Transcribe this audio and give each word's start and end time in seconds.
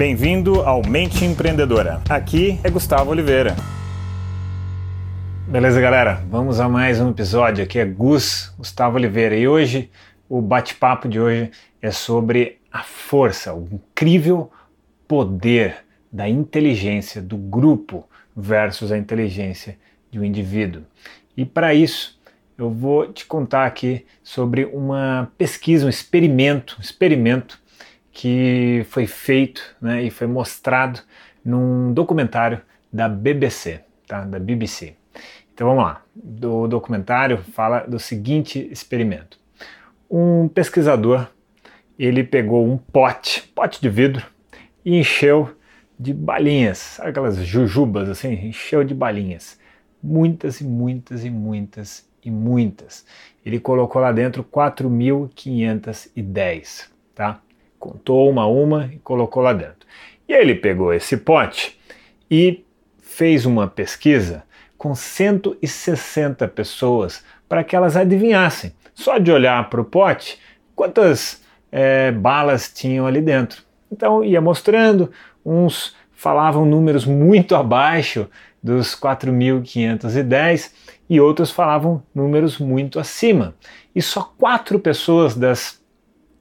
Bem-vindo 0.00 0.62
ao 0.62 0.80
Mente 0.82 1.26
Empreendedora. 1.26 2.00
Aqui 2.08 2.58
é 2.64 2.70
Gustavo 2.70 3.10
Oliveira. 3.10 3.54
Beleza, 5.46 5.78
galera? 5.78 6.24
Vamos 6.30 6.58
a 6.58 6.66
mais 6.70 6.98
um 6.98 7.10
episódio. 7.10 7.62
Aqui 7.62 7.78
é 7.78 7.84
Gus, 7.84 8.50
Gustavo 8.56 8.96
Oliveira. 8.96 9.36
E 9.36 9.46
hoje, 9.46 9.90
o 10.26 10.40
bate-papo 10.40 11.06
de 11.06 11.20
hoje 11.20 11.50
é 11.82 11.90
sobre 11.90 12.56
a 12.72 12.82
força, 12.82 13.52
o 13.52 13.68
incrível 13.70 14.50
poder 15.06 15.84
da 16.10 16.26
inteligência 16.26 17.20
do 17.20 17.36
grupo 17.36 18.08
versus 18.34 18.90
a 18.90 18.96
inteligência 18.96 19.76
de 20.10 20.18
um 20.18 20.24
indivíduo. 20.24 20.82
E 21.36 21.44
para 21.44 21.74
isso, 21.74 22.18
eu 22.56 22.70
vou 22.70 23.12
te 23.12 23.26
contar 23.26 23.66
aqui 23.66 24.06
sobre 24.22 24.64
uma 24.64 25.30
pesquisa, 25.36 25.84
um 25.84 25.90
experimento, 25.90 26.76
um 26.78 26.80
experimento 26.80 27.59
que 28.20 28.84
foi 28.90 29.06
feito 29.06 29.62
né, 29.80 30.02
e 30.02 30.10
foi 30.10 30.26
mostrado 30.26 31.00
num 31.42 31.90
documentário 31.90 32.60
da 32.92 33.08
BBC, 33.08 33.80
tá? 34.06 34.26
da 34.26 34.38
BBC. 34.38 34.92
Então 35.54 35.68
vamos 35.68 35.84
lá. 35.84 36.04
O 36.44 36.68
documentário 36.68 37.38
fala 37.38 37.80
do 37.80 37.98
seguinte 37.98 38.68
experimento. 38.70 39.40
Um 40.10 40.48
pesquisador 40.48 41.28
ele 41.98 42.22
pegou 42.22 42.70
um 42.70 42.76
pote, 42.76 43.50
pote 43.54 43.80
de 43.80 43.88
vidro, 43.88 44.26
e 44.84 44.98
encheu 44.98 45.56
de 45.98 46.12
balinhas, 46.12 46.76
sabe 46.76 47.08
aquelas 47.08 47.38
jujubas 47.38 48.06
assim, 48.06 48.34
encheu 48.34 48.84
de 48.84 48.92
balinhas, 48.92 49.58
muitas 50.02 50.60
e 50.60 50.64
muitas 50.64 51.24
e 51.24 51.30
muitas 51.30 52.06
e 52.22 52.30
muitas. 52.30 53.06
Ele 53.46 53.58
colocou 53.58 54.02
lá 54.02 54.12
dentro 54.12 54.44
4.510, 54.44 56.90
tá? 57.14 57.40
Contou 57.80 58.30
uma 58.30 58.42
a 58.42 58.46
uma 58.46 58.90
e 58.92 58.98
colocou 58.98 59.42
lá 59.42 59.52
dentro. 59.52 59.88
E 60.28 60.34
aí 60.34 60.42
ele 60.42 60.54
pegou 60.54 60.94
esse 60.94 61.16
pote 61.16 61.76
e 62.30 62.64
fez 63.00 63.44
uma 63.44 63.66
pesquisa 63.66 64.44
com 64.78 64.94
160 64.94 66.46
pessoas 66.48 67.24
para 67.48 67.64
que 67.64 67.74
elas 67.74 67.96
adivinhassem, 67.96 68.72
só 68.94 69.18
de 69.18 69.32
olhar 69.32 69.68
para 69.68 69.80
o 69.80 69.84
pote, 69.84 70.38
quantas 70.76 71.42
é, 71.72 72.12
balas 72.12 72.70
tinham 72.72 73.06
ali 73.06 73.20
dentro. 73.20 73.62
Então 73.90 74.22
ia 74.22 74.40
mostrando, 74.40 75.10
uns 75.44 75.96
falavam 76.12 76.66
números 76.66 77.06
muito 77.06 77.56
abaixo 77.56 78.28
dos 78.62 78.94
4.510 78.94 80.70
e 81.08 81.18
outros 81.18 81.50
falavam 81.50 82.02
números 82.14 82.58
muito 82.58 83.00
acima. 83.00 83.54
E 83.94 84.02
só 84.02 84.22
quatro 84.38 84.78
pessoas 84.78 85.34
das 85.34 85.79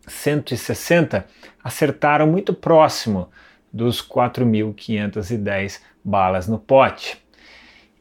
160 0.09 1.25
acertaram 1.63 2.27
muito 2.27 2.53
próximo 2.53 3.29
dos 3.71 4.01
4.510 4.01 5.79
balas 6.03 6.47
no 6.47 6.57
pote. 6.57 7.17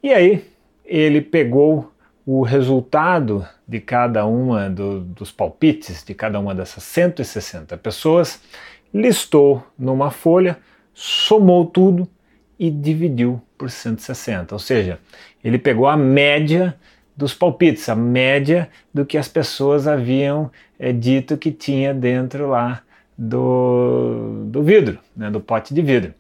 E 0.03 0.13
aí 0.13 0.45
ele 0.85 1.21
pegou 1.21 1.93
o 2.25 2.43
resultado 2.43 3.47
de 3.67 3.81
cada 3.81 4.27
uma 4.27 4.69
do, 4.69 5.01
dos 5.01 5.31
palpites 5.31 6.05
de 6.05 6.15
cada 6.15 6.39
uma 6.39 6.55
dessas 6.55 6.83
160 6.85 7.77
pessoas, 7.79 8.41
listou 8.93 9.67
numa 9.79 10.11
folha, 10.11 10.59
somou 10.93 11.67
tudo 11.67 12.09
e 12.59 12.71
dividiu 12.71 13.41
por 13.57 13.71
160. 13.71 14.55
Ou 14.55 14.59
seja, 14.59 14.99
ele 15.43 15.59
pegou 15.59 15.87
a 15.87 15.97
média 15.97 16.79
dos 17.19 17.35
palpites, 17.35 17.89
a 17.89 17.97
média 17.97 18.71
do 18.95 19.05
que 19.05 19.19
as 19.19 19.27
pessoas 19.27 19.89
haviam 19.89 20.53
é, 20.79 20.93
dito 20.93 21.37
que 21.37 21.51
tinha 21.51 21.93
dentro 21.93 22.49
lá 22.49 22.83
do, 23.19 24.45
do 24.47 24.63
vidro, 24.63 25.01
né, 25.17 25.29
do 25.29 25.41
pote 25.41 25.75
de 25.75 25.83
vidro. 25.83 26.15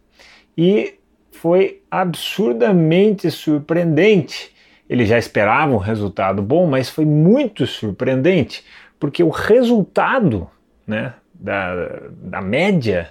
E 0.56 0.98
foi 1.30 1.84
absurdamente 1.88 3.30
surpreendente. 3.30 4.52
Ele 4.90 5.06
já 5.06 5.16
esperava 5.16 5.72
um 5.72 5.76
resultado 5.76 6.42
bom, 6.42 6.66
mas 6.66 6.90
foi 6.90 7.04
muito 7.04 7.64
surpreendente, 7.64 8.64
porque 8.98 9.22
o 9.22 9.28
resultado 9.28 10.50
né, 10.84 11.14
da, 11.32 12.08
da 12.10 12.40
média 12.40 13.10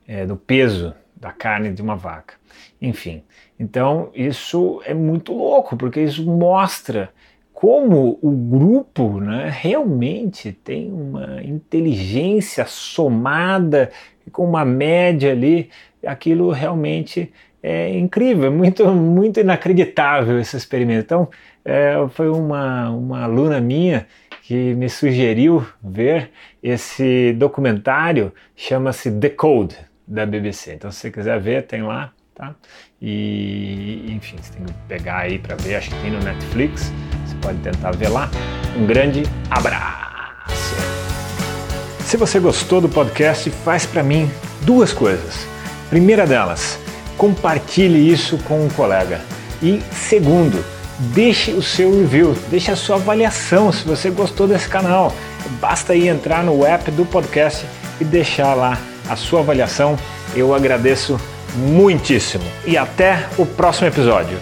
é, 0.06 0.25
do 0.25 0.37
peso 0.37 0.95
da 1.21 1.33
carne 1.33 1.73
de 1.73 1.83
uma 1.83 1.97
vaca. 1.97 2.34
Enfim, 2.81 3.23
então 3.59 4.11
isso 4.15 4.81
é 4.84 4.95
muito 4.95 5.33
louco, 5.33 5.77
porque 5.77 6.01
isso 6.01 6.25
mostra 6.25 7.11
como 7.53 8.19
o 8.23 8.31
grupo 8.31 9.19
né, 9.21 9.51
realmente 9.53 10.53
tem 10.53 10.93
uma 10.93 11.43
inteligência 11.43 12.65
somada 12.67 13.91
com 14.31 14.45
uma 14.45 14.65
média 14.65 15.33
ali, 15.33 15.69
aquilo 16.06 16.53
realmente 16.53 17.33
é 17.61 17.99
incrível, 17.99 18.47
é 18.47 18.50
muito, 18.50 18.87
muito 18.95 19.41
inacreditável 19.41 20.39
esse 20.39 20.56
experimento. 20.56 21.05
Então, 21.05 21.29
é, 21.65 21.95
foi 22.11 22.29
uma, 22.31 22.91
uma 22.91 23.25
aluna 23.25 23.61
minha 23.61 24.06
que 24.43 24.75
me 24.75 24.89
sugeriu 24.89 25.67
ver 25.83 26.31
esse 26.62 27.33
documentário, 27.33 28.33
chama-se 28.55 29.11
The 29.11 29.31
Code, 29.31 29.77
da 30.08 30.24
BBC. 30.24 30.72
Então, 30.72 30.91
se 30.91 31.00
você 31.00 31.10
quiser 31.10 31.38
ver, 31.38 31.66
tem 31.66 31.82
lá, 31.82 32.10
tá? 32.34 32.54
E, 33.00 34.06
enfim, 34.08 34.36
você 34.41 34.52
tem 34.54 34.64
que 34.64 34.72
pegar 34.88 35.19
aí 35.19 35.38
para 35.38 35.54
ver, 35.56 35.76
acho 35.76 35.91
que 35.91 36.00
tem 36.00 36.10
no 36.10 36.19
Netflix, 36.20 36.91
você 37.26 37.36
pode 37.42 37.58
tentar 37.58 37.91
ver 37.92 38.08
lá. 38.08 38.30
Um 38.76 38.86
grande 38.86 39.24
abraço! 39.50 40.74
Se 42.00 42.16
você 42.16 42.41
gostou 42.41 42.80
do 42.80 42.88
podcast, 42.88 43.50
faz 43.50 43.84
para 43.84 44.02
mim 44.02 44.30
duas 44.62 44.94
coisas. 44.94 45.46
Primeira 45.91 46.26
delas, 46.26 46.78
compartilhe 47.19 48.10
isso 48.10 48.38
com 48.38 48.64
um 48.64 48.69
colega. 48.70 49.20
E 49.62 49.82
segundo, 49.92 50.64
deixe 51.12 51.52
o 51.52 51.62
seu 51.62 51.90
review, 51.90 52.34
deixe 52.48 52.70
a 52.70 52.76
sua 52.76 52.96
avaliação 52.96 53.70
se 53.70 53.84
você 53.86 54.08
gostou 54.08 54.48
desse 54.48 54.69
canal. 54.69 55.12
Basta 55.60 55.92
aí 55.92 56.08
entrar 56.08 56.42
no 56.42 56.64
app 56.64 56.90
do 56.92 57.04
podcast 57.04 57.66
e 58.00 58.04
deixar 58.04 58.54
lá 58.54 58.78
a 59.08 59.16
sua 59.16 59.41
avaliação. 59.41 59.98
Eu 60.34 60.54
agradeço 60.54 61.20
muitíssimo. 61.56 62.44
E 62.66 62.76
até 62.76 63.26
o 63.36 63.46
próximo 63.46 63.88
episódio. 63.88 64.38